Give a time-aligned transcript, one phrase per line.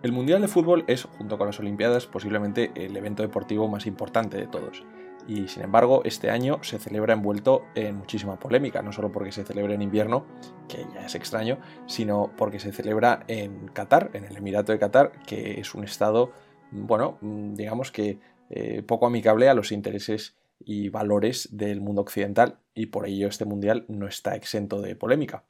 [0.00, 4.36] El Mundial de Fútbol es, junto con las Olimpiadas, posiblemente el evento deportivo más importante
[4.36, 4.84] de todos.
[5.26, 9.44] Y sin embargo, este año se celebra envuelto en muchísima polémica, no solo porque se
[9.44, 10.24] celebra en invierno,
[10.68, 15.10] que ya es extraño, sino porque se celebra en Qatar, en el Emirato de Qatar,
[15.26, 16.32] que es un estado,
[16.70, 22.86] bueno, digamos que eh, poco amigable a los intereses y valores del mundo occidental, y
[22.86, 25.44] por ello este mundial no está exento de polémica.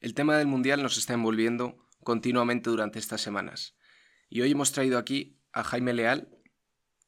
[0.00, 3.76] El tema del mundial nos está envolviendo continuamente durante estas semanas.
[4.28, 6.28] Y hoy hemos traído aquí a Jaime Leal,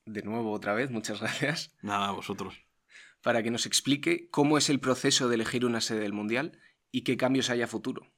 [0.05, 1.73] de nuevo otra vez, muchas gracias.
[1.83, 2.55] Nada, vosotros.
[3.23, 6.59] Para que nos explique cómo es el proceso de elegir una sede del Mundial
[6.91, 8.13] y qué cambios hay a futuro.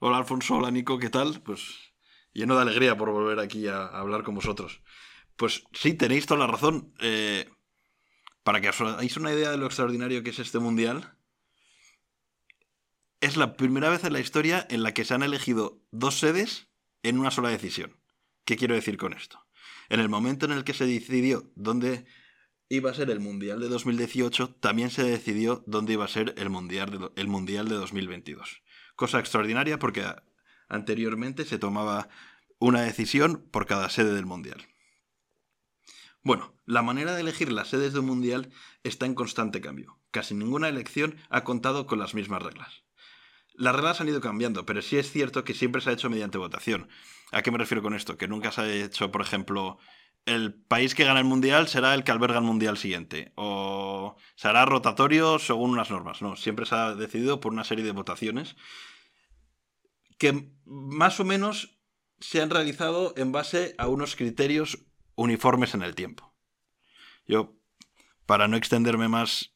[0.00, 1.42] Hola Alfonso, hola Nico, ¿qué tal?
[1.42, 1.92] Pues
[2.32, 4.80] lleno de alegría por volver aquí a, hablar con vosotros.
[5.36, 6.94] Pues sí, tenéis toda la razón.
[7.00, 7.50] Eh,
[8.44, 11.17] para que os hagáis una idea de lo extraordinario que es este Mundial,
[13.20, 16.68] es la primera vez en la historia en la que se han elegido dos sedes
[17.02, 17.96] en una sola decisión.
[18.44, 19.44] ¿Qué quiero decir con esto?
[19.88, 22.06] En el momento en el que se decidió dónde
[22.68, 26.50] iba a ser el Mundial de 2018, también se decidió dónde iba a ser el
[26.50, 28.62] Mundial de, mundial de 2022.
[28.94, 30.04] Cosa extraordinaria porque
[30.68, 32.08] anteriormente se tomaba
[32.58, 34.66] una decisión por cada sede del Mundial.
[36.22, 38.50] Bueno, la manera de elegir las sedes de un Mundial
[38.82, 39.98] está en constante cambio.
[40.10, 42.87] Casi ninguna elección ha contado con las mismas reglas.
[43.58, 46.38] Las reglas han ido cambiando, pero sí es cierto que siempre se ha hecho mediante
[46.38, 46.88] votación.
[47.32, 48.16] ¿A qué me refiero con esto?
[48.16, 49.78] Que nunca se ha hecho, por ejemplo,
[50.26, 53.32] el país que gana el mundial será el que alberga el mundial siguiente.
[53.34, 56.22] O se hará rotatorio según unas normas.
[56.22, 58.56] No, siempre se ha decidido por una serie de votaciones
[60.18, 61.80] que más o menos
[62.20, 66.34] se han realizado en base a unos criterios uniformes en el tiempo.
[67.26, 67.56] Yo,
[68.26, 69.54] para no extenderme más,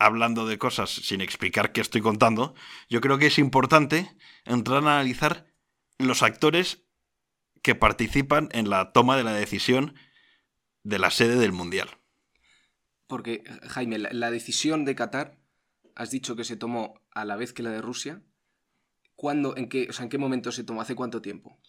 [0.00, 2.54] hablando de cosas sin explicar qué estoy contando,
[2.88, 4.10] yo creo que es importante
[4.44, 5.46] entrar a analizar
[5.98, 6.82] los actores
[7.62, 9.94] que participan en la toma de la decisión
[10.82, 11.90] de la sede del Mundial.
[13.06, 15.38] Porque, Jaime, la, decisión de Qatar,
[15.94, 18.22] has dicho que se tomó a la vez que la de Rusia.
[19.16, 20.80] ¿Cuándo, en qué, ¿en qué momento se tomó?
[20.80, 21.60] ¿Hace cuánto tiempo?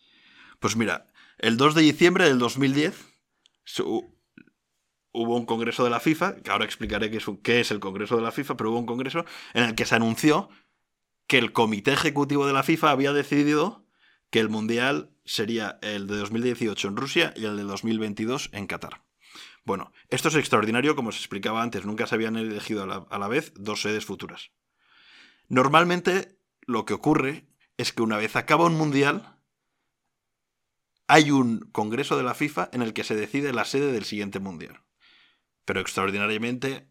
[0.60, 2.96] Pues mira, el 2 de diciembre del 2010
[5.14, 8.32] hubo un congreso de la FIFA, que ahora explicaré qué es, el congreso de la
[8.32, 10.50] FIFA, pero hubo un congreso en el que se anunció
[11.28, 13.86] que el comité ejecutivo de la FIFA había decidido
[14.30, 19.04] que el mundial sería el de 2018 en Rusia y el de 2022 en Qatar.
[19.64, 23.54] Bueno, esto es extraordinario, como os explicaba antes, nunca se habían elegido a la vez
[23.56, 24.52] dos sedes futuras.
[25.48, 27.46] Normalmente lo que ocurre
[27.78, 29.38] es que una vez acaba un mundial,
[31.08, 34.40] hay un congreso de la FIFA en el que se decide la sede del siguiente
[34.40, 34.82] mundial
[35.66, 36.90] pero extraordinariamente,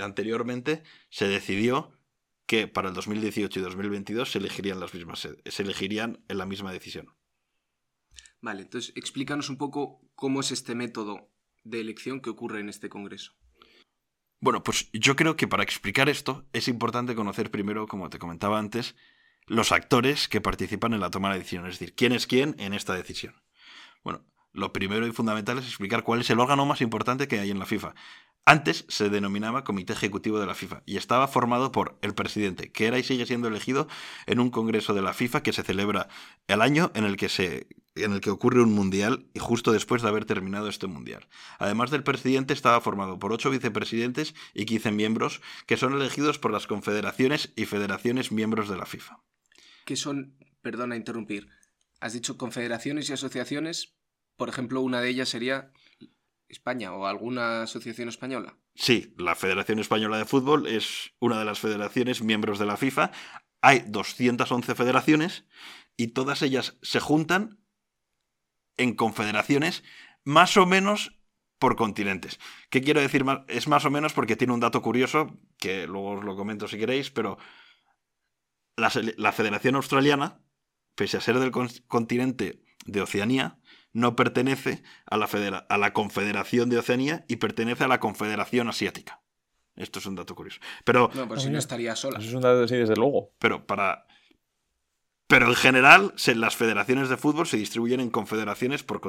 [0.00, 1.92] anteriormente se decidió
[2.46, 6.72] que para el 2018 y 2022 se elegirían las mismas se elegirían en la misma
[6.72, 7.14] decisión.
[8.40, 11.32] Vale, entonces explícanos un poco cómo es este método
[11.64, 13.32] de elección que ocurre en este congreso.
[14.40, 18.58] Bueno, pues yo creo que para explicar esto es importante conocer primero, como te comentaba
[18.58, 18.94] antes,
[19.46, 22.74] los actores que participan en la toma de decisión, es decir, quién es quién en
[22.74, 23.34] esta decisión.
[24.04, 24.24] Bueno,
[24.56, 27.58] lo primero y fundamental es explicar cuál es el órgano más importante que hay en
[27.58, 27.94] la FIFA.
[28.44, 32.86] Antes se denominaba Comité Ejecutivo de la FIFA y estaba formado por el presidente, que
[32.86, 33.88] era y sigue siendo elegido
[34.26, 36.08] en un congreso de la FIFA que se celebra
[36.46, 37.66] el año en el que se
[37.96, 41.26] en el que ocurre un mundial y justo después de haber terminado este mundial.
[41.58, 46.52] Además del presidente estaba formado por ocho vicepresidentes y 15 miembros que son elegidos por
[46.52, 49.18] las confederaciones y federaciones miembros de la FIFA.
[49.86, 51.48] ¿Qué son, perdona interrumpir,
[52.00, 53.96] has dicho confederaciones y asociaciones,
[54.36, 55.72] por ejemplo, una de ellas sería
[56.48, 58.56] España o alguna asociación española.
[58.74, 63.10] Sí, la Federación Española de Fútbol es una de las federaciones miembros de la FIFA.
[63.62, 65.44] Hay 211 federaciones
[65.96, 67.58] y todas ellas se juntan
[68.76, 69.82] en confederaciones
[70.24, 71.16] más o menos
[71.58, 72.38] por continentes.
[72.68, 73.24] ¿Qué quiero decir?
[73.48, 76.78] Es más o menos porque tiene un dato curioso, que luego os lo comento si
[76.78, 77.38] queréis, pero
[78.76, 80.42] la, la Federación Australiana,
[80.94, 81.52] pese a ser del
[81.86, 83.58] continente de Oceanía,
[83.96, 89.22] no pertenece a la, a la Confederación de Oceanía y pertenece a la Confederación Asiática.
[89.74, 90.60] Esto es un dato curioso.
[90.84, 92.18] Pero, no, pero si no estaría sola.
[92.18, 93.32] Eso es un dato así, desde luego.
[93.38, 94.06] Pero para.
[95.26, 99.00] Pero en general, las federaciones de fútbol se distribuyen en confederaciones por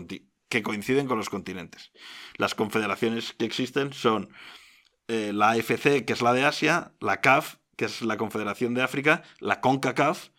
[0.50, 1.92] que coinciden con los continentes.
[2.38, 4.30] Las confederaciones que existen son
[5.10, 8.82] eh, la AFC, que es la de Asia, la CAF, que es la Confederación de
[8.82, 10.30] África, la CONCACAF,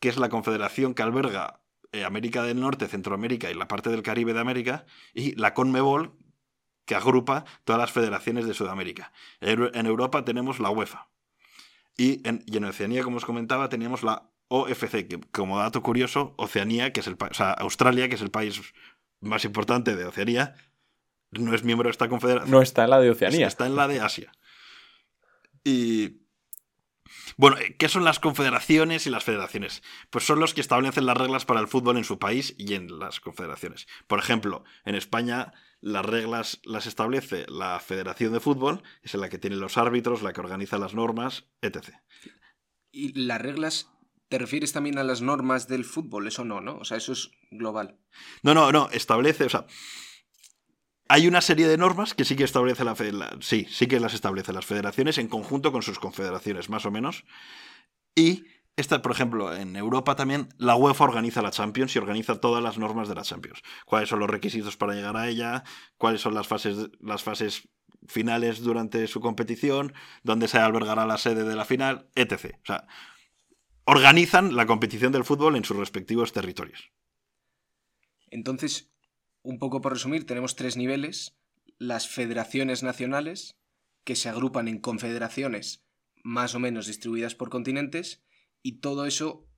[0.00, 1.60] que es la confederación que alberga
[1.92, 6.12] eh, América del Norte, Centroamérica y la parte del Caribe de América, y la CONMEBOL,
[6.84, 9.12] que agrupa todas las federaciones de Sudamérica.
[9.40, 11.08] En Europa tenemos la UEFA.
[11.96, 17.00] Y en, Oceanía, como os comentaba, teníamos la OFC, que como dato curioso, Oceanía, que
[17.00, 18.60] es el o sea, Australia, que es el país
[19.20, 20.54] más importante de Oceanía,
[21.32, 22.50] no es miembro de esta confederación.
[22.50, 23.46] No está en la de Oceanía.
[23.46, 24.30] Está en la de Asia.
[25.64, 26.25] Y.
[27.36, 29.82] Bueno, ¿qué son las confederaciones y las federaciones?
[30.10, 32.98] Pues son los que establecen las reglas para el fútbol en su país y en
[32.98, 33.86] las confederaciones.
[34.06, 39.28] Por ejemplo, en España las reglas las establece la Federación de Fútbol, es en la
[39.28, 41.90] que tiene los árbitros, la que organiza las normas, etc.
[42.90, 43.90] ¿Y las reglas
[44.28, 46.26] te refieres también a las normas del fútbol?
[46.26, 46.78] Eso no, ¿no?
[46.78, 47.98] O sea, eso es global.
[48.42, 49.66] No, no, no, establece, o sea,
[51.08, 54.14] hay una serie de normas que sí que establece la, la sí, sí que las
[54.14, 57.24] establece las federaciones en conjunto con sus confederaciones, más o menos.
[58.14, 58.44] Y
[58.76, 62.76] esta, por ejemplo, en Europa también la UEFA organiza la Champions y organiza todas las
[62.76, 63.62] normas de la Champions.
[63.86, 65.64] ¿Cuáles son los requisitos para llegar a ella?
[65.96, 67.68] ¿Cuáles son las fases, las fases
[68.06, 69.94] finales durante su competición?
[70.24, 72.10] ¿Dónde se albergará la sede de la final?
[72.14, 72.56] Etc.
[72.62, 72.86] O sea,
[73.84, 76.90] organizan la competición del fútbol en sus respectivos territorios.
[78.30, 78.90] Entonces,
[79.46, 81.36] un poco por resumir, tenemos tres niveles.
[81.78, 83.56] Las federaciones nacionales,
[84.04, 85.84] que se agrupan en confederaciones
[86.22, 88.24] más o menos distribuidas por continentes,
[88.62, 89.48] y todo eso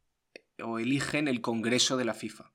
[0.62, 2.52] o eligen el Congreso de la FIFA.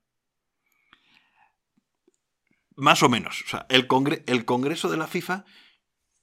[2.76, 3.42] Más o menos.
[3.42, 3.88] O sea, el,
[4.26, 5.44] el Congreso de la FIFA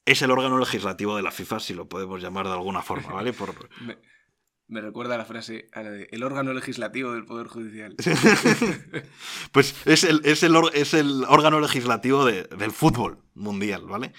[0.05, 3.33] es el órgano legislativo de la FIFA, si lo podemos llamar de alguna forma, ¿vale?
[3.33, 3.69] Por...
[4.71, 7.93] Me recuerda la frase el órgano legislativo del Poder Judicial.
[9.51, 14.13] pues es el, es el, es el órgano legislativo del fútbol mundial, ¿vale?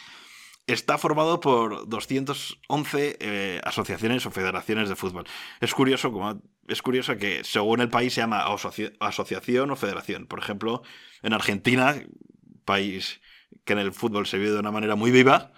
[0.67, 5.25] Está formado por 211 eh, asociaciones o federaciones de fútbol.
[5.63, 8.45] Es curioso, como, es curioso que según el país se llama
[9.01, 10.27] asociación o federación.
[10.27, 10.83] Por ejemplo,
[11.23, 11.97] en Argentina,
[12.67, 13.23] país
[13.65, 15.55] que en el fútbol se vive de una manera muy viva,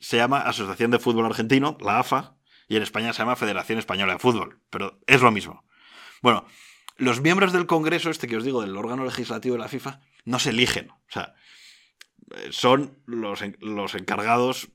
[0.00, 2.37] se llama Asociación de Fútbol Argentino, la AFA,
[2.68, 5.64] y en España se llama Federación Española de Fútbol, pero es lo mismo.
[6.20, 6.46] Bueno,
[6.98, 10.38] los miembros del Congreso, este que os digo, del órgano legislativo de la FIFA, no
[10.38, 10.90] se eligen.
[10.90, 11.34] O sea,
[12.34, 14.68] eh, son los, los encargados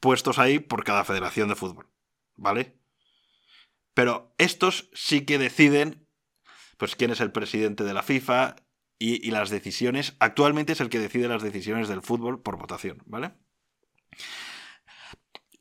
[0.00, 1.88] puestos ahí por cada federación de fútbol.
[2.34, 2.76] ¿Vale?
[3.94, 6.06] Pero estos sí que deciden,
[6.76, 8.56] pues, quién es el presidente de la FIFA
[8.98, 10.16] y, y, las decisiones.
[10.18, 13.32] Actualmente es el que decide las decisiones del fútbol por votación, ¿vale?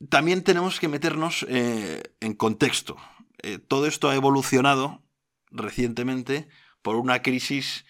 [0.09, 2.97] También tenemos que meternos eh, en contexto.
[3.42, 5.03] Eh, todo esto ha evolucionado
[5.51, 6.47] recientemente
[6.81, 7.86] por una crisis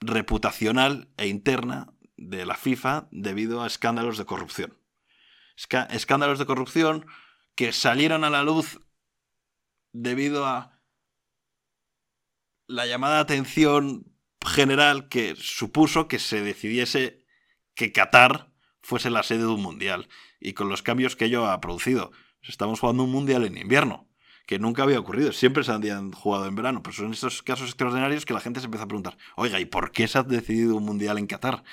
[0.00, 4.78] reputacional e interna de la FIFA debido a escándalos de corrupción.
[5.90, 7.06] escándalos de corrupción
[7.54, 8.80] que salieron a la luz
[9.92, 10.80] debido a
[12.66, 14.12] la llamada atención
[14.44, 17.24] general que supuso que se decidiese
[17.74, 18.53] que Qatar
[18.84, 20.08] fuese la sede de un mundial
[20.38, 22.12] y con los cambios que ello ha producido.
[22.42, 24.06] Estamos jugando un mundial en invierno,
[24.46, 25.32] que nunca había ocurrido.
[25.32, 28.66] Siempre se habían jugado en verano, pero son estos casos extraordinarios que la gente se
[28.66, 31.64] empieza a preguntar, oiga, ¿y por qué se ha decidido un mundial en Qatar?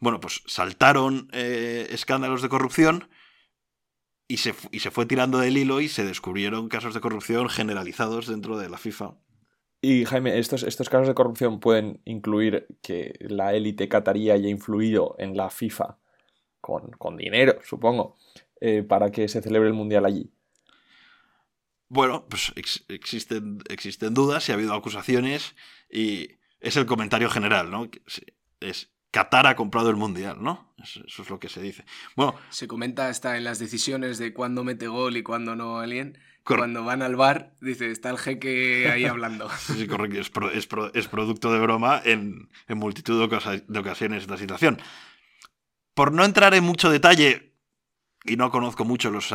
[0.00, 3.08] Bueno, pues saltaron eh, escándalos de corrupción
[4.28, 8.26] y se, y se fue tirando del hilo y se descubrieron casos de corrupción generalizados
[8.26, 9.16] dentro de la FIFA.
[9.80, 15.14] Y Jaime, estos, estos casos de corrupción pueden incluir que la élite catarí haya influido
[15.18, 15.96] en la FIFA
[16.98, 18.16] con, dinero, supongo,
[18.60, 20.30] eh, para que se celebre el Mundial allí.
[21.88, 22.52] Bueno, pues
[22.88, 25.56] existen, existen dudas y ha habido acusaciones
[25.90, 26.28] y
[26.60, 27.88] es el comentario general, ¿no?
[28.60, 30.74] Es Qatar ha comprado el Mundial, ¿no?
[30.82, 31.86] Eso, es lo que se dice.
[32.14, 36.18] Bueno, se comenta hasta en las decisiones de cuándo mete gol y cuándo no alguien.
[36.44, 39.50] Cuando van al bar, dice, está el jeque ahí hablando.
[39.58, 40.18] sí, correcto.
[40.50, 44.78] Es, es, producto de broma en, en multitud de ocasiones esta situación
[45.98, 47.56] por no entrar en mucho detalle,
[48.24, 49.34] y no conozco mucho los,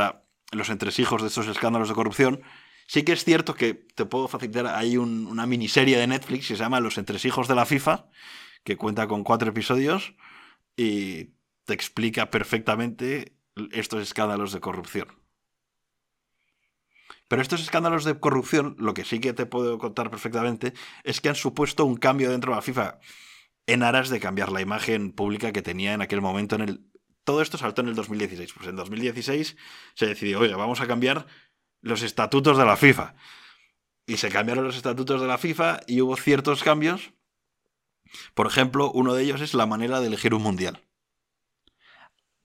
[0.53, 2.41] los entresijos de estos escándalos de corrupción,
[2.87, 6.63] sí que es cierto que te puedo facilitar, hay una miniserie de Netflix que se
[6.63, 8.05] llama Los entresijos de la FIFA,
[8.63, 10.13] que cuenta con cuatro episodios
[10.77, 11.33] y
[11.65, 13.35] te explica perfectamente
[13.73, 15.09] estos escándalos de corrupción.
[17.27, 21.27] Pero estos escándalos de corrupción, lo que sí que te puedo contar perfectamente, es que
[21.27, 22.99] han supuesto un cambio dentro de la FIFA
[23.67, 26.91] en aras de cambiar la imagen pública que tenía en aquel momento en el...
[27.23, 28.53] Todo esto saltó en el 2016.
[28.53, 29.55] Pues en 2016
[29.95, 31.25] se decidió, oiga, vamos a cambiar
[31.81, 33.15] los estatutos de la FIFA.
[34.05, 37.13] Y se cambiaron los estatutos de la FIFA y hubo ciertos cambios.
[38.33, 40.83] Por ejemplo, uno de ellos es la manera de elegir un mundial.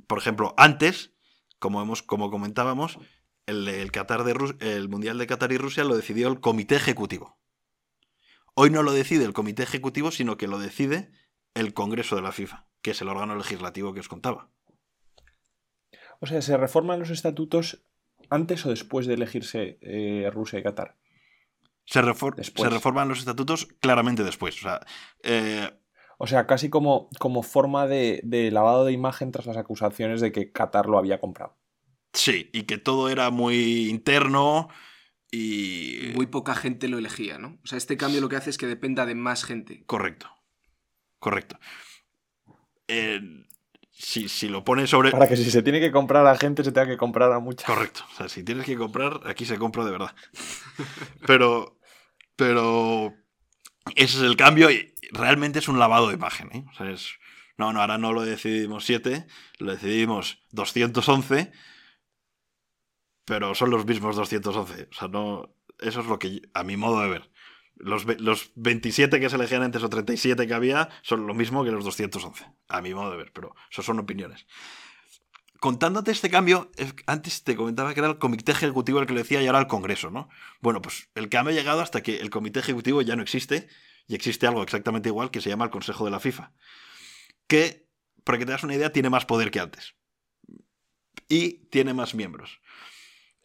[0.07, 1.13] Por ejemplo, antes,
[1.59, 2.99] como, hemos, como comentábamos,
[3.47, 7.38] el, el, Qatar de el Mundial de Qatar y Rusia lo decidió el Comité Ejecutivo.
[8.61, 11.13] Hoy no lo decide el comité ejecutivo, sino que lo decide
[11.55, 14.51] el Congreso de la FIFA, que es el órgano legislativo que os contaba.
[16.21, 17.85] O sea, ¿se reforman los estatutos
[18.31, 20.97] antes o después de elegirse eh, Rusia y Qatar?
[21.85, 22.69] Se, refor- Después.
[22.69, 24.57] se reforman los estatutos claramente después.
[24.59, 24.81] O sea,
[25.23, 25.71] eh,
[26.19, 30.33] O sea, casi como, como forma de, de lavado de imagen tras las acusaciones de
[30.33, 31.57] que Qatar lo había comprado.
[32.13, 34.69] sí, y que todo era muy interno
[35.31, 36.13] y...
[36.15, 37.59] Muy poca gente lo elegía, ¿no?
[37.63, 39.85] O sea, este cambio lo que hace es que dependa de más gente.
[39.87, 40.31] Correcto.
[41.19, 41.59] Correcto.
[42.87, 43.21] Eh,
[43.91, 45.11] si, si lo pones sobre...
[45.11, 47.67] Para que si se tiene que comprar a gente, se tenga que comprar a mucha.
[47.67, 48.05] Correcto.
[48.13, 50.15] O sea, si tienes que comprar, aquí se compra de verdad.
[51.27, 51.79] Pero.
[52.37, 53.15] Pero.
[53.97, 56.51] Ese es el cambio y realmente es un lavado de imagen.
[56.53, 56.65] ¿eh?
[56.71, 57.11] O sea, es.
[57.57, 59.27] No, no, ahora no lo decidimos 7,
[59.59, 61.51] lo decidimos 211.
[63.29, 64.89] Pero son los mismos 211.
[64.91, 65.55] O sea, no.
[65.79, 66.43] Eso es lo que.
[66.55, 67.31] A mi modo de ver.
[67.77, 71.71] Los, los 27 que se elegían antes o 37 que había son lo mismo que
[71.71, 72.45] los 211.
[72.69, 74.47] A mi modo de ver, pero eso son opiniones
[75.61, 79.19] contándote este cambio, es- antes te comentaba que era el comité ejecutivo el que lo
[79.19, 80.29] decía y ahora el Congreso, ¿no?
[80.61, 83.69] Bueno, pues el cambio ha llegado hasta que el comité ejecutivo ya no existe
[84.07, 86.53] y existe algo exactamente igual que se llama el Consejo de la FIFA,
[87.49, 87.89] que,
[88.23, 89.97] para que te das una idea, tiene más poder que antes
[91.29, 92.61] y tiene más miembros.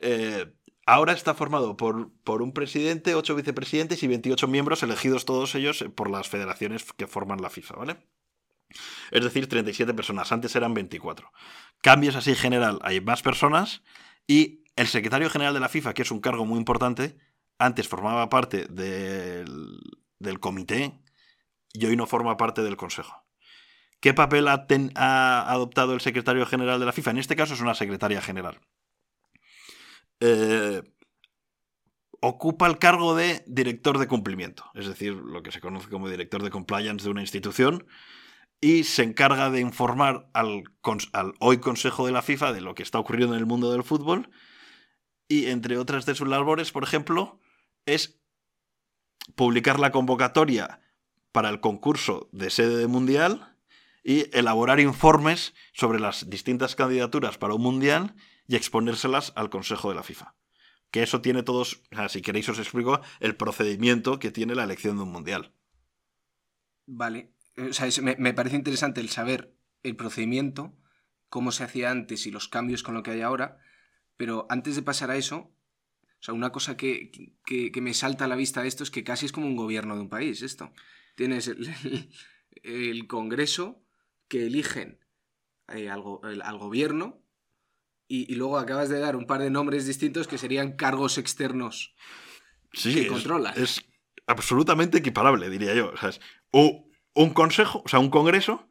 [0.04, 0.54] Eh,
[0.86, 5.86] ahora está formado por, por un presidente, ocho vicepresidentes y 28 miembros elegidos todos ellos
[5.96, 7.98] por las federaciones que forman la FIFA, ¿vale?
[9.12, 10.32] Es decir, 37 personas.
[10.32, 11.32] Antes eran 24
[11.82, 13.84] cambios así en general, hay más personas
[14.28, 17.18] y el secretario general de la FIFA, que es un cargo muy importante,
[17.60, 19.80] antes formaba parte del,
[20.20, 21.00] del comité
[21.74, 23.24] y hoy no forma parte del consejo.
[24.00, 27.12] ¿Qué papel ha, ten- ha adoptado el secretario general de la FIFA?
[27.12, 28.60] En este caso es una secretaria general.
[30.26, 30.82] Eh,
[32.22, 36.42] ocupa el cargo de director de cumplimiento, es decir, lo que se conoce como director
[36.42, 37.86] de compliance de una institución,
[38.62, 40.64] y se encarga de informar al,
[41.12, 43.84] al hoy Consejo de la FIFA de lo que está ocurriendo en el mundo del
[43.84, 44.30] fútbol.
[45.28, 47.42] Y entre otras de sus labores, por ejemplo,
[47.86, 48.22] es
[49.36, 50.80] publicar la convocatoria
[51.34, 53.58] para el concurso de sede de mundial
[54.02, 58.16] y elaborar informes sobre las distintas candidaturas para un mundial
[58.48, 60.36] y exponérselas al Consejo de la FIFA.
[60.92, 65.04] Que eso tiene todos, si queréis os explico el procedimiento que tiene la elección de
[65.04, 65.54] un mundial.
[66.86, 67.34] Vale.
[67.58, 70.74] O sea, me, me parece interesante el saber el procedimiento,
[71.30, 73.60] cómo se hacía antes y los cambios con lo que hay ahora,
[74.18, 77.12] pero antes de pasar a eso, o sea, una cosa que,
[77.46, 79.96] que- me salta a la vista de esto es que casi es como un gobierno
[79.96, 80.74] de un país, esto.
[81.16, 81.68] Tienes el,
[83.08, 83.84] Congreso
[84.28, 85.00] que eligen
[85.70, 87.23] eh, al gobierno
[88.16, 91.96] y, y luego acabas de dar un par de nombres distintos que serían cargos externos.
[92.74, 93.58] Sí, que es, controlas.
[93.58, 93.82] es
[94.28, 95.92] absolutamente equiparable, diría yo.
[95.94, 96.20] O sea, es
[96.52, 98.68] un consejo, o sea, un congreso,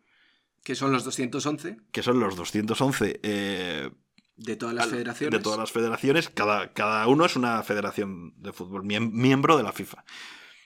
[0.65, 3.91] que son los 211 que son los 211 eh,
[4.37, 5.39] de todas las al- federaciones.
[5.39, 9.63] de todas las federaciones, cada, cada uno es una federación de fútbol, miem- miembro de
[9.65, 10.05] la FIFA.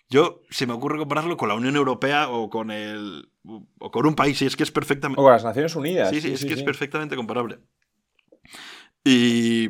[0.09, 3.28] Yo, se me ocurre compararlo con la Unión Europea o con el.
[3.78, 5.21] o con un país, y es que es perfectamente.
[5.21, 6.11] O con las Naciones Unidas.
[6.11, 6.64] sí, sí, es que es sí.
[6.64, 7.59] perfectamente comparable.
[9.05, 9.69] Y.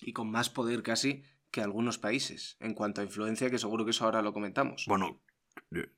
[0.00, 3.92] y con más poder casi que algunos países en cuanto a influencia, que seguro que
[3.92, 4.84] eso ahora lo comentamos.
[4.86, 5.22] bueno,
[5.74, 5.88] eh,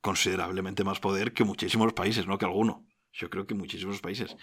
[0.00, 2.86] considerablemente más poder que muchísimos países, no que alguno.
[3.12, 4.36] Yo creo que muchísimos países.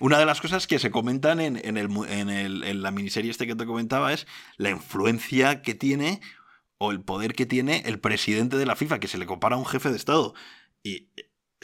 [0.00, 3.30] Una de las cosas que se comentan en, en el en el- en la miniserie
[3.30, 6.20] este que te comentaba es la influencia que tiene
[6.78, 9.58] o el poder que tiene el presidente de la FIFA, que se le compara a
[9.58, 10.34] un jefe de Estado.
[10.82, 11.10] Y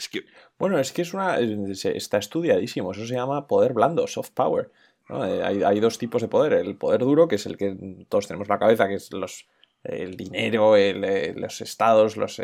[0.01, 0.25] es que
[0.59, 1.39] Bueno, es que es una.
[1.39, 1.57] eh,
[1.95, 2.91] Está estudiadísimo.
[2.91, 4.71] Eso se llama poder blando, soft power.
[5.09, 6.53] Eh, Hay, dos tipos de poder.
[6.53, 9.47] El poder duro, que es el que todos tenemos en la cabeza, que es los,
[9.83, 12.41] el dinero, eh, los estados, las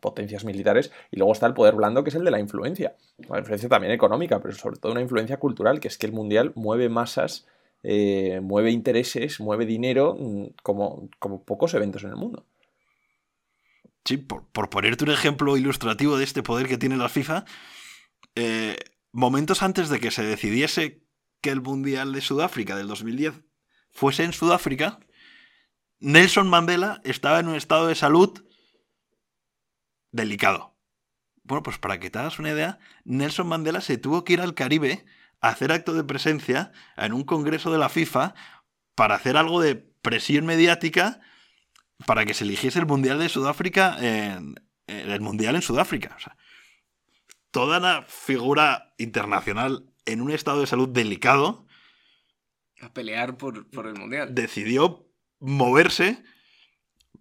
[0.00, 0.92] potencias militares.
[1.10, 2.96] Y luego está el poder blando, que es el de la influencia.
[3.28, 6.52] La influencia también económica, pero sobre todo una influencia cultural, que es que el mundial
[6.54, 7.46] mueve masas,
[7.82, 12.44] eh, mueve intereses, mueve dinero, mm, como, como pocos eventos en el mundo.
[14.04, 17.44] Sí, por, por ponerte un ejemplo ilustrativo de este poder que tiene la FIFA,
[18.34, 18.76] eh,
[19.12, 21.04] momentos antes de que se decidiese
[21.40, 23.42] que el Mundial de Sudáfrica del 2010
[23.90, 25.00] fuese en Sudáfrica,
[26.00, 28.44] Nelson Mandela estaba en un estado de salud
[30.10, 30.76] delicado.
[31.42, 34.54] Bueno, pues para que te hagas una idea, Nelson Mandela se tuvo que ir al
[34.54, 35.06] Caribe
[35.40, 38.34] a hacer acto de presencia en un congreso de la FIFA
[38.94, 41.20] para hacer algo de presión mediática
[42.06, 44.54] para que se eligiese el Mundial de Sudáfrica en,
[44.86, 46.14] en el Mundial en Sudáfrica.
[46.16, 46.36] O sea,
[47.50, 51.66] toda una figura internacional en un estado de salud delicado
[52.80, 54.34] A pelear por, por el mundial.
[54.34, 55.08] decidió
[55.40, 56.22] moverse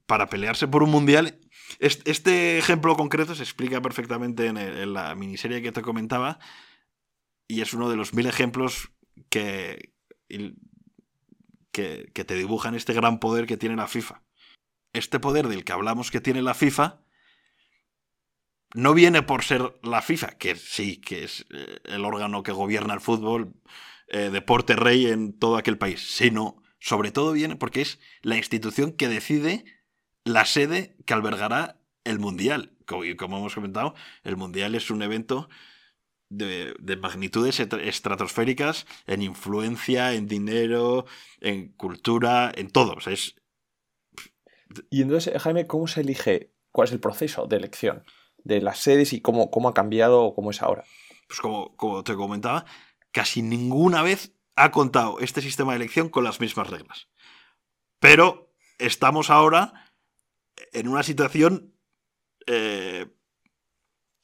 [0.06, 1.40] para pelearse por un mundial.
[1.80, 6.40] Este, ejemplo concreto se explica perfectamente en, el- en la miniserie que te comentaba
[7.48, 8.92] y es uno de los mil ejemplos
[9.30, 9.94] que,
[11.72, 14.23] que, que te dibujan este gran poder que tiene la FIFA.
[14.94, 17.02] Este poder del que hablamos que tiene la FIFA
[18.74, 22.94] no viene por ser la FIFA, que sí, que es eh, el órgano que gobierna
[22.94, 23.54] el fútbol,
[24.08, 28.92] eh, deporte rey en todo aquel país, sino sobre todo viene porque es la institución
[28.92, 29.66] que decide
[30.26, 32.72] la sede que albergará el Mundial.
[33.04, 35.50] Y como hemos comentado, el Mundial es un evento
[36.30, 41.06] de, magnitudes estratosféricas en influencia, en dinero,
[41.40, 42.98] en cultura, en todo.
[43.08, 43.36] es...
[44.90, 46.54] Y entonces, Jaime, ¿cómo se elige?
[46.72, 48.04] ¿Cuál es el proceso de elección?
[48.44, 50.84] de las sedes y cómo, cómo ha cambiado o cómo es ahora.
[51.28, 52.66] Pues como, como te comentaba,
[53.12, 57.10] casi ninguna vez ha contado este sistema de elección con las mismas reglas.
[58.00, 59.94] Pero estamos ahora
[60.74, 61.76] en una situación
[62.46, 63.08] eh,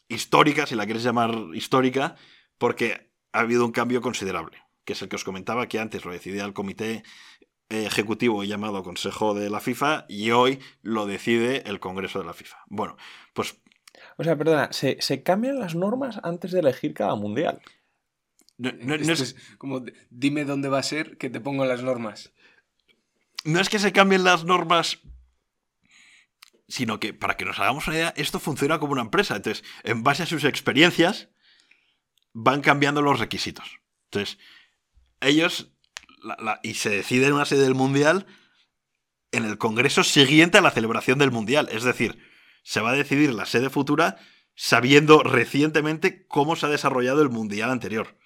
[0.08, 2.16] histórica, si la quieres llamar histórica,
[2.58, 6.12] porque ha habido un cambio considerable, que es el que os comentaba, que antes lo
[6.12, 7.04] decidía el comité
[7.70, 12.58] ejecutivo llamado Consejo de la FIFA y hoy lo decide el Congreso de la FIFA.
[12.68, 12.98] Bueno,
[13.34, 13.56] pues
[14.18, 17.62] o sea, perdona, ¿se, cambian las normas antes de elegir cada mundial?
[18.58, 19.36] No, es...
[19.58, 22.34] como, dime dónde va a ser que te pongo las normas.
[23.46, 25.00] No es que se cambien las normas,
[26.68, 29.38] sino que, para que nos hagamos una idea, esto funciona como una empresa.
[29.38, 31.30] Entonces, en base a sus experiencias,
[32.34, 33.80] van cambiando los requisitos.
[34.12, 34.38] Entonces,
[35.22, 35.72] ellos,
[36.64, 38.26] y se decide en una sede del mundial
[39.32, 41.70] en el congreso siguiente a la celebración del mundial.
[41.72, 42.20] Es decir,
[42.64, 44.18] se va a decidir la sede futura
[44.56, 48.18] sabiendo recientemente cómo se ha desarrollado el mundial anterior.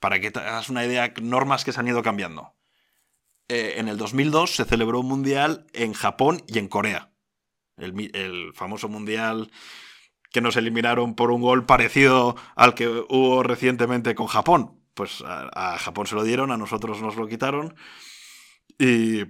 [0.00, 2.54] Para que te hagas una idea, normas que se han ido cambiando.
[3.48, 7.10] Eh, en el 2002 se celebró un mundial en Japón y en Corea.
[7.76, 9.50] El, famoso mundial
[10.32, 14.79] que nos eliminaron por un gol parecido al que hubo recientemente con Japón.
[14.94, 17.74] Pues a, a Japón se lo dieron, a nosotros nos lo quitaron.
[18.78, 19.20] Y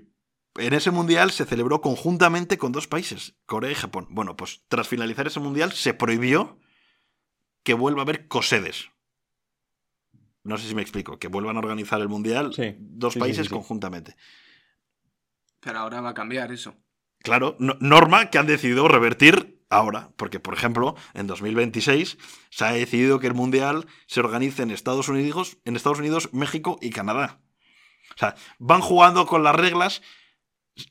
[0.56, 4.06] en ese mundial se celebró conjuntamente con dos países, Corea y Japón.
[4.10, 6.58] Bueno, pues tras finalizar ese mundial se prohibió
[7.62, 8.90] que vuelva a haber cosedes.
[10.42, 14.16] No sé si me explico, que vuelvan a organizar el mundial dos países conjuntamente.
[15.60, 16.74] Pero ahora va a cambiar eso.
[17.18, 22.18] Claro, norma que han decidido revertir ahora, porque por ejemplo, en 2026
[22.50, 26.78] se ha decidido que el mundial se organice en Estados Unidos, en Estados Unidos, México
[26.82, 27.40] y Canadá.
[28.14, 30.02] O sea, van jugando con las reglas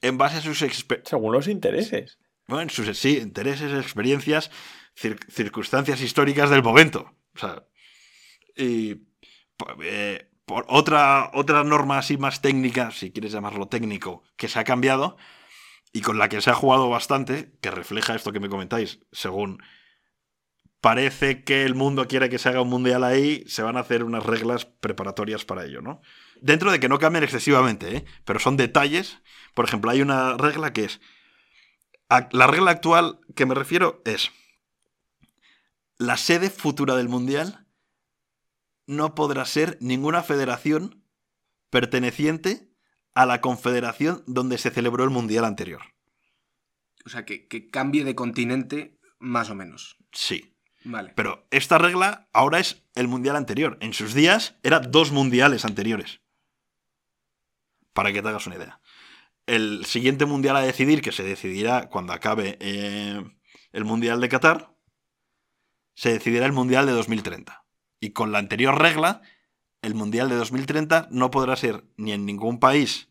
[0.01, 0.65] en base a sus.
[1.03, 2.17] Según los intereses.
[2.47, 4.49] Bueno, sus sí, intereses, experiencias,
[4.95, 7.13] circunstancias históricas del momento.
[7.35, 7.63] O sea,
[8.55, 9.03] y
[9.83, 14.63] eh, por otra, otra norma así más técnica, si quieres llamarlo técnico, que se ha
[14.63, 15.17] cambiado
[15.91, 19.61] y con la que se ha jugado bastante, que refleja esto que me comentáis, según
[20.81, 24.03] parece que el mundo quiere que se haga un mundial ahí, se van a hacer
[24.03, 26.01] unas reglas preparatorias para ello, ¿no?
[26.41, 28.05] Dentro de que no cambien excesivamente, ¿eh?
[28.23, 29.21] pero son detalles.
[29.53, 31.01] Por ejemplo, hay una regla que es...
[32.31, 34.31] La regla actual que me refiero es...
[35.97, 37.67] La sede futura del mundial
[38.87, 41.03] no podrá ser ninguna federación
[41.69, 42.68] perteneciente
[43.13, 45.81] a la confederación donde se celebró el mundial anterior.
[47.05, 49.97] O sea, que, que cambie de continente más o menos.
[50.11, 50.55] Sí.
[51.15, 53.77] Pero esta regla ahora es el mundial anterior.
[53.81, 56.21] En sus días era dos mundiales anteriores.
[57.93, 58.81] Para que te hagas una idea.
[59.45, 63.21] El siguiente mundial a decidir, que se decidirá cuando acabe eh,
[63.71, 64.75] el mundial de Qatar,
[65.95, 67.65] se decidirá el mundial de 2030.
[67.99, 69.21] Y con la anterior regla,
[69.81, 73.09] el mundial de 2030 no podrá ser ni en ningún país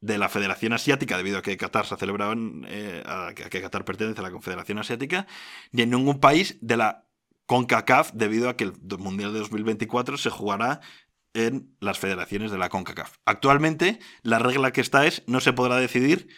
[0.00, 2.34] de la Federación Asiática, debido a que Qatar se ha celebrado
[2.66, 5.26] eh, a que Qatar pertenece a la Confederación Asiática,
[5.72, 7.06] ni en ningún país de la
[7.46, 10.80] CONCACAF, debido a que el Mundial de 2024 se jugará
[11.34, 13.18] en las federaciones de la CONCACAF.
[13.24, 16.28] Actualmente, la regla que está es no se podrá decidir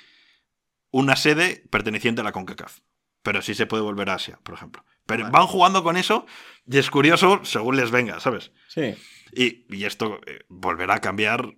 [0.90, 2.80] una sede perteneciente a la CONCACAF.
[3.22, 4.84] Pero sí se puede volver a Asia, por ejemplo.
[5.08, 6.26] Pero van jugando con eso
[6.66, 8.52] y es curioso según les venga, ¿sabes?
[8.68, 8.94] Sí.
[9.32, 11.56] Y, esto eh, volverá a cambiar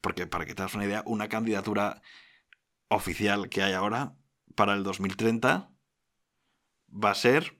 [0.00, 2.00] porque para que te hagas una idea, una candidatura
[2.88, 4.14] oficial que hay ahora
[4.54, 5.70] para el 2030
[6.88, 7.58] va a ser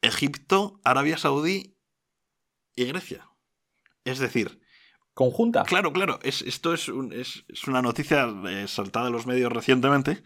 [0.00, 1.76] Egipto, Arabia Saudí
[2.76, 3.28] y Grecia.
[4.04, 4.60] Es decir...
[5.12, 5.64] ¿Conjunta?
[5.64, 6.20] Claro, claro.
[6.22, 10.22] Es, esto es, una noticia eh, saltada en los medios recientemente.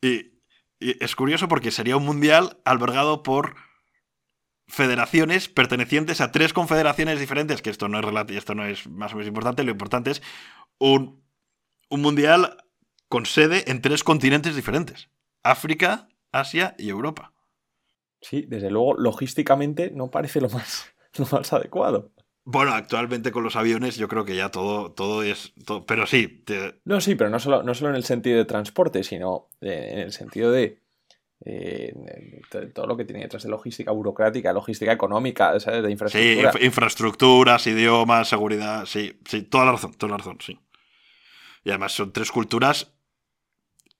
[0.00, 0.39] y
[0.80, 3.54] es curioso porque sería un mundial albergado por
[4.66, 9.16] federaciones pertenecientes a tres confederaciones diferentes, que esto no es, esto no es más o
[9.16, 10.22] menos importante, lo importante es
[10.78, 11.22] un,
[11.90, 12.56] un mundial
[13.08, 15.10] con sede en tres continentes diferentes,
[15.42, 17.34] África, Asia y Europa.
[18.22, 22.12] Sí, desde luego, logísticamente no parece lo más, lo más adecuado.
[22.50, 25.52] Bueno, actualmente con los aviones yo creo que ya todo, todo es...
[25.64, 28.44] todo- pero sí, te- No, sí, pero no solo, no solo en el sentido de
[28.44, 30.78] transporte, sino eh, en el sentido de
[31.44, 31.94] eh,
[32.74, 35.82] todo lo que tiene detrás de logística burocrática, logística económica, ¿sabes?
[35.82, 36.50] De sí, infraestructura.
[36.50, 40.58] inf- infraestructuras, idiomas, seguridad, sí, sí, toda la razón, toda la razón, sí.
[41.64, 42.92] Y además son tres culturas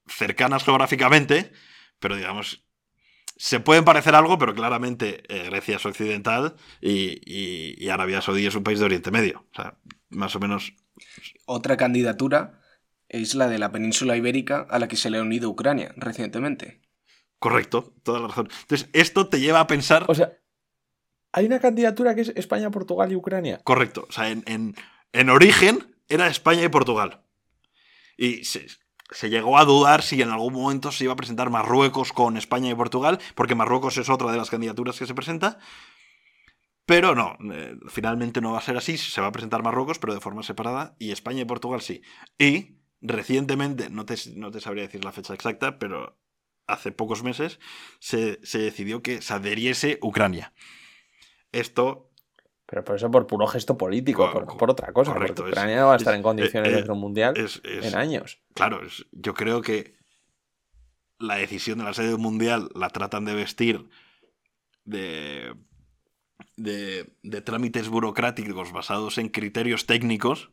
[0.06, 1.52] cercanas geográficamente,
[1.98, 2.64] pero digamos,
[3.42, 8.44] se pueden parecer algo, pero claramente eh, Grecia es occidental y, y- y Arabia Saudí
[8.44, 9.46] es un país de Oriente Medio.
[9.50, 9.78] O sea,
[10.10, 10.74] más o menos...
[11.46, 12.60] Otra candidatura
[13.08, 16.82] es la de la península ibérica a la que se le ha unido Ucrania recientemente.
[17.38, 18.50] Correcto, toda la razón.
[18.60, 20.04] Entonces, esto te lleva a pensar...
[20.08, 20.36] O sea,
[21.32, 23.62] hay una candidatura que es España, Portugal y Ucrania.
[23.64, 24.04] Correcto.
[24.06, 24.74] O sea, en, en-
[25.14, 27.22] en origen era España y Portugal.
[28.18, 28.66] Y se,
[29.10, 32.70] se llegó a dudar si en algún momento se iba a presentar Marruecos con España
[32.70, 35.58] y Portugal, porque Marruecos es otra de las candidaturas que se presenta.
[36.86, 40.14] Pero no, eh, finalmente no va a ser así, se va a presentar Marruecos, pero
[40.14, 42.02] de forma separada, y España y Portugal sí.
[42.38, 46.18] Y recientemente, no te, no te sabría decir la fecha exacta, pero
[46.66, 47.58] hace pocos meses
[47.98, 50.52] se, se decidió que se adheriese Ucrania.
[51.52, 52.09] Esto
[52.70, 55.12] Pero por eso por puro gesto político, Co- por, otra cosa.
[55.12, 56.92] correcto, porque es- Ucrania no va a es- estar en condiciones eh, de eh, hacer
[56.92, 58.40] un mundial es, en años.
[58.54, 58.80] Claro,
[59.10, 59.96] yo creo que
[61.18, 63.88] la decisión de la sede mundial la tratan de vestir
[64.84, 65.54] de,
[66.56, 70.50] de, de trámites burocráticos basados en criterios técnicos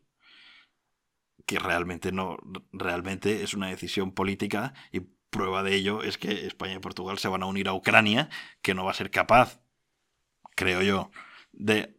[1.46, 2.38] que realmente no,
[2.74, 7.28] realmente es una decisión política y prueba de ello es que España y Portugal se
[7.30, 8.30] van a unir a Ucrania,
[8.62, 9.62] que no va a ser capaz,
[10.56, 11.12] creo yo,
[11.54, 11.97] de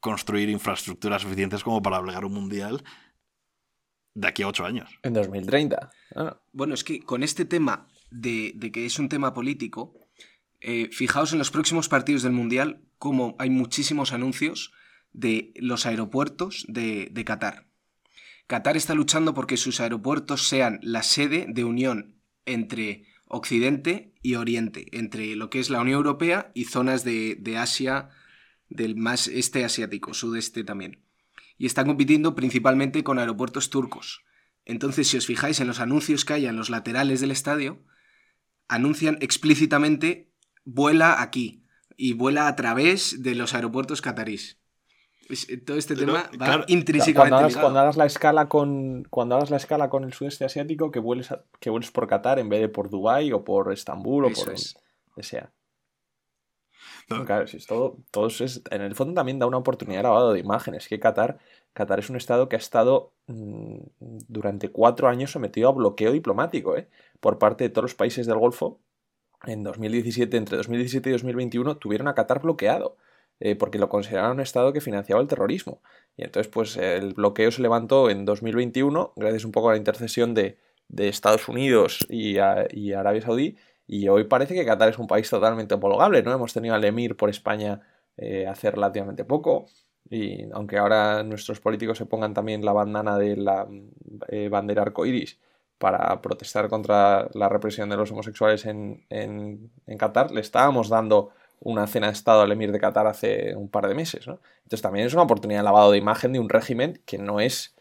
[0.00, 2.82] construir infraestructuras suficientes como para albergar un mundial
[4.14, 4.90] de aquí a ocho años.
[5.02, 5.90] En 2030.
[6.16, 9.94] Ah, Bueno, es que con este tema de, de que es un tema político,
[10.60, 14.72] eh, fijaos en los próximos partidos del Mundial como hay muchísimos anuncios
[15.12, 17.66] de los aeropuertos de, de Qatar.
[18.46, 24.86] Qatar está luchando porque sus aeropuertos sean la sede de unión entre Occidente y Oriente,
[24.92, 28.10] entre lo que es la Unión Europea y zonas de, de Asia,
[28.70, 31.04] del más este asiático, sudeste también.
[31.58, 34.22] Y están compitiendo principalmente con aeropuertos turcos.
[34.64, 37.82] Entonces, si os fijáis en los anuncios que hay en los laterales del estadio,
[38.68, 40.30] anuncian explícitamente
[40.64, 41.64] vuela aquí
[41.96, 44.58] y vuela a través de los aeropuertos catarís.
[45.28, 47.64] Es- Todo este Pero, tema va claro, intrínsecamente cuando, hagas, ligado.
[47.66, 51.30] cuando hagas la escala con cuando hagas la escala con el sudeste asiático que vueles
[51.30, 54.52] a- que vueles por Qatar en vez de por Dubái o por Estambul o por
[54.52, 54.74] es.
[55.08, 55.52] donde sea.
[57.10, 57.24] No.
[57.24, 57.96] Claro, si es todo,
[58.40, 60.86] es, en el fondo también da una oportunidad de lavado de imágenes.
[60.88, 61.38] Que Qatar,
[61.72, 63.78] Qatar es un estado que ha estado mm,
[64.28, 66.88] durante cuatro años sometido a bloqueo diplomático ¿eh?
[67.18, 68.78] por parte de todos los países del Golfo.
[69.46, 72.96] En 2017, entre 2017 y 2021, tuvieron a Qatar bloqueado
[73.40, 75.80] eh, porque lo consideraban un estado que financiaba el terrorismo.
[76.16, 80.34] Y entonces, pues el bloqueo se levantó en 2021, gracias un poco a la intercesión
[80.34, 83.56] de, de Estados Unidos y, a- y Arabia Saudí.
[83.92, 86.32] Y hoy parece que Qatar es un país totalmente homologable, ¿no?
[86.32, 87.80] Hemos tenido al emir por España
[88.16, 89.66] eh, hace relativamente poco.
[90.08, 93.66] Y aunque ahora nuestros políticos se pongan también la bandana de la
[94.28, 95.40] eh, bandera arcoiris
[95.78, 101.30] para protestar contra la represión de los homosexuales en, en, en Qatar, le estábamos dando
[101.58, 104.38] una cena de Estado al emir de Qatar hace un par de meses, ¿no?
[104.58, 107.74] Entonces también es una oportunidad de lavado de imagen de un régimen que no es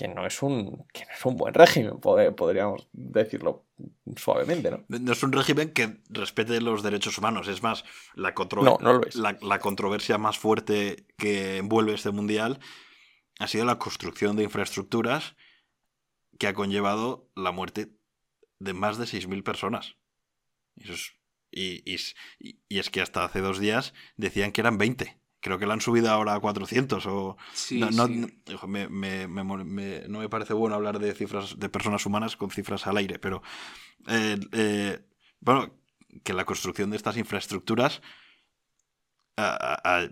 [0.00, 3.66] que no es un que no es un buen régimen, pod- podríamos decirlo
[4.16, 4.82] suavemente, ¿no?
[4.88, 7.48] No es un régimen que respete los derechos humanos.
[7.48, 7.84] Es más,
[8.14, 9.14] la, contro- No, no lo es.
[9.14, 12.60] la, la controversia más fuerte que envuelve este mundial
[13.40, 15.36] ha sido la construcción de infraestructuras
[16.38, 17.92] que ha conllevado la muerte
[18.58, 19.96] de más de 6.000 personas.
[20.76, 21.12] Eso es-
[21.50, 25.19] y, y es- y- y es que hasta hace dos días decían que eran 20.
[25.40, 27.36] Creo que la han subido ahora a 400 o...
[27.52, 28.16] Sí, no, no- sí.
[28.16, 29.42] no- hijo, me- me- me
[30.08, 33.42] no me parece bueno hablar de cifras de personas humanas con cifras al aire, pero
[34.08, 34.98] eh, eh,
[35.40, 35.72] bueno,
[36.24, 38.02] que la construcción de estas infraestructuras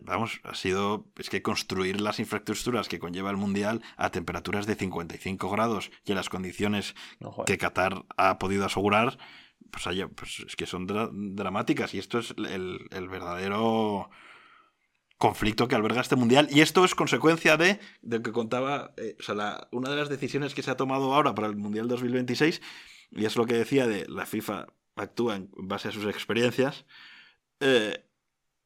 [0.04, 4.74] vamos, ha sido es que construir las infraestructuras que conlleva el mundial a temperaturas de
[4.74, 9.18] 55 grados y en las condiciones No, que Qatar ha podido asegurar,
[9.70, 14.08] pues, haya- pues es que son dra- dramáticas y esto es el, el verdadero
[15.18, 19.22] conflicto que alberga este mundial y esto es consecuencia de, de que contaba, eh, o
[19.22, 22.62] sea, la- una de las decisiones que se ha tomado ahora para el mundial 2026
[23.10, 26.84] y es lo que decía de la FIFA actúa en base a sus experiencias.
[27.60, 28.04] eh,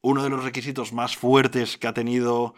[0.05, 2.55] uno de los requisitos más fuertes que ha tenido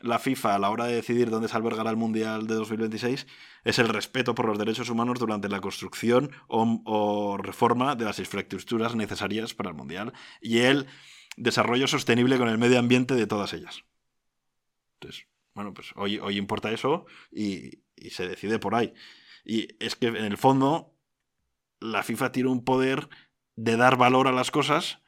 [0.00, 3.26] la FIFA a la hora de decidir dónde se albergará el Mundial de 2026
[3.64, 8.18] es el respeto por los derechos humanos durante la construcción o, o reforma de las
[8.20, 10.86] infraestructuras necesarias para el Mundial y el
[11.36, 13.84] desarrollo sostenible con el medio ambiente de todas ellas.
[15.00, 18.94] Entonces, bueno, pues hoy, hoy importa eso y, y se decide por ahí.
[19.44, 20.92] Y es que en el fondo
[21.80, 23.08] la FIFA tiene un poder
[23.54, 25.00] de dar valor a las cosas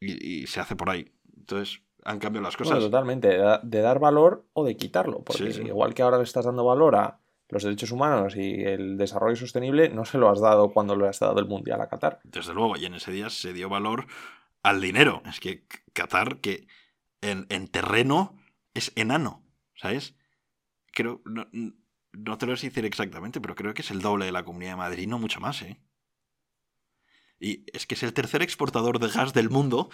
[0.00, 1.12] y, y se hace por ahí.
[1.36, 2.74] Entonces, han cambiado las cosas.
[2.74, 5.22] Bueno, totalmente, de, da- de dar valor o de quitarlo.
[5.24, 5.62] Porque Sí, sí.
[5.66, 9.88] igual que ahora le estás dando valor a los derechos humanos y el desarrollo sostenible,
[9.88, 12.20] no se lo has dado cuando le has dado el Mundial a Qatar.
[12.22, 14.06] Desde luego, y en ese día se dio valor
[14.62, 15.22] al dinero.
[15.26, 16.66] Es que Qatar, que
[17.20, 18.36] en, en terreno
[18.74, 19.44] es enano,
[19.74, 20.16] ¿sabes?
[20.92, 21.46] Creo, no,
[22.12, 24.72] no te lo sé decir exactamente, pero creo que es el doble de la Comunidad
[24.72, 25.80] de Madrid, no mucho más, ¿eh?
[27.38, 29.88] Y es que es el tercer exportador de gas del mundo,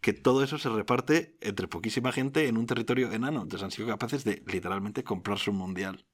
[0.00, 3.42] que todo eso se reparte entre poquísima gente en un territorio enano.
[3.42, 6.06] Entonces han sido capaces de literalmente comprarse un mundial.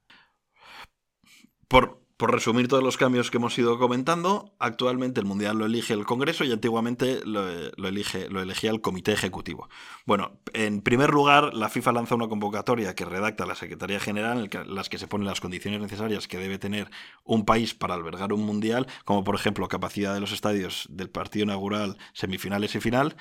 [1.67, 5.93] Por, por resumir todos los cambios que hemos ido comentando, actualmente el Mundial lo elige
[5.93, 9.69] el Congreso y antiguamente lo, lo elige, lo elegía el Comité Ejecutivo.
[10.05, 14.75] Bueno, en primer lugar, la FIFA lanza una convocatoria que redacta la Secretaría General, en
[14.75, 16.89] las que se ponen las condiciones necesarias que debe tener
[17.23, 21.43] un país para albergar un Mundial, como por ejemplo capacidad de los estadios del partido
[21.43, 23.17] inaugural, semifinales y final,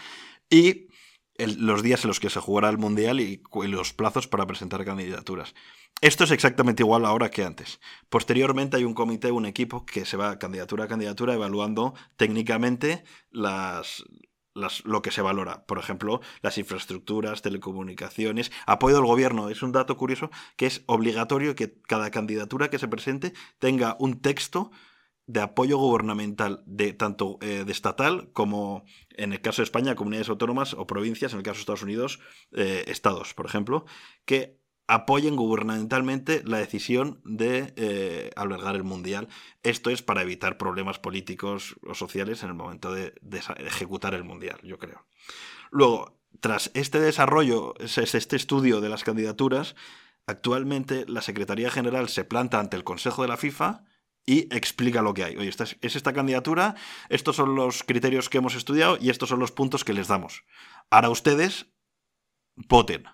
[0.50, 0.88] y
[1.36, 5.54] los días en los que se jugará el Mundial y, los plazos para presentar candidaturas.
[6.00, 7.80] Esto es exactamente igual ahora que antes.
[8.08, 14.04] Posteriormente hay un comité, un equipo que se va candidatura a candidatura evaluando técnicamente las-
[14.84, 15.66] lo que se valora.
[15.66, 19.48] Por ejemplo, las infraestructuras, telecomunicaciones, apoyo del gobierno.
[19.48, 24.20] Es un dato curioso que es obligatorio que cada candidatura que se presente tenga un
[24.20, 24.70] texto
[25.26, 30.28] de apoyo gubernamental de tanto eh, de estatal como en el caso de España comunidades
[30.28, 32.20] autónomas o provincias en el caso de Estados Unidos
[32.52, 33.86] eh, estados por ejemplo
[34.26, 39.28] que apoyen gubernamentalmente la decisión de eh, albergar el mundial.
[39.62, 44.24] Esto es para evitar problemas políticos o sociales en el momento de, de ejecutar el
[44.24, 45.06] mundial yo creo.
[45.70, 49.74] Luego tras este desarrollo es- es este estudio de las candidaturas
[50.26, 53.84] actualmente la Secretaría General se planta ante el Consejo de la FIFA
[54.26, 55.36] y explica lo que hay.
[55.36, 56.74] Oye, esta es, es esta candidatura,
[57.08, 60.44] estos son los criterios que hemos estudiado y estos son los puntos que les damos.
[60.90, 61.66] Ahora ustedes
[62.56, 63.04] voten.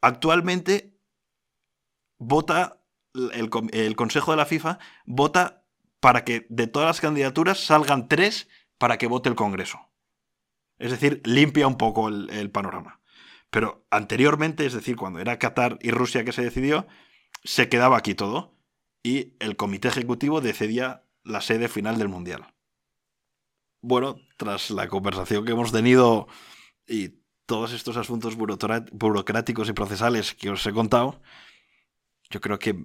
[0.00, 0.98] Actualmente
[2.18, 2.82] vota
[3.14, 5.64] el, el Consejo de la FIFA, vota
[6.00, 8.48] para que de todas las candidaturas salgan tres
[8.78, 9.78] para que vote el Congreso.
[10.78, 13.00] Es decir, limpia un poco el panorama.
[13.50, 16.88] Pero anteriormente, es decir, cuando era Qatar y Rusia que se decidió,
[17.44, 18.56] se quedaba aquí todo
[19.02, 22.54] y el comité ejecutivo decidía la sede final del mundial.
[23.80, 26.28] Bueno, tras la conversación que hemos tenido
[26.86, 31.20] y todos estos asuntos burocráticos y procesales que os he contado,
[32.30, 32.76] yo creo que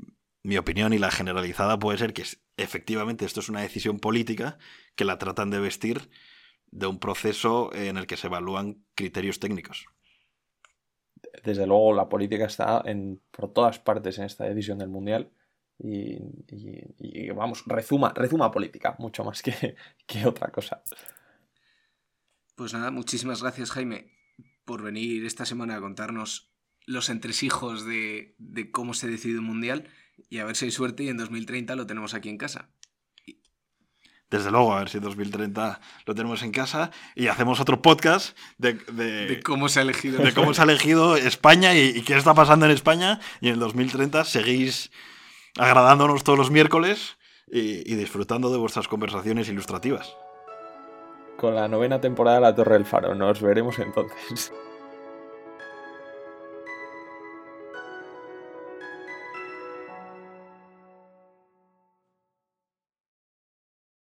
[0.44, 2.24] mi opinión y la generalizada puede ser que
[2.58, 4.58] efectivamente esto es una decisión política
[4.96, 6.10] que la tratan de vestir
[6.72, 9.86] de un proceso en el que se evalúan criterios técnicos.
[11.44, 15.32] Desde luego, la política está en, por todas partes en esta decisión del Mundial.
[15.80, 16.14] Y,
[16.48, 19.76] y- y, vamos, rezuma, rezuma política, mucho más que,
[20.08, 20.82] que otra cosa.
[22.56, 24.12] Pues nada, muchísimas gracias Jaime
[24.66, 26.52] por venir esta semana a contarnos
[26.86, 29.88] los entresijos de, de cómo se decide un mundial
[30.30, 32.70] y a ver si hay suerte y en 2030 lo tenemos aquí en casa.
[34.30, 38.38] Desde luego, a ver si en 2030 lo tenemos en casa y hacemos otro podcast
[38.58, 40.22] de, de- De cómo se ha elegido.
[40.22, 43.22] de cómo se ha elegido España y, y qué está pasando en España.
[43.40, 44.92] Y en el 2030 seguís
[45.58, 47.18] agradándonos todos los miércoles
[47.50, 50.16] y, disfrutando de vuestras conversaciones ilustrativas.
[51.38, 53.16] Con la novena temporada de La Torre del Faro.
[53.16, 54.52] Nos veremos entonces.